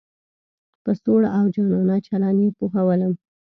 [0.83, 3.13] په سوړ او جانانه چلن یې پوهولم.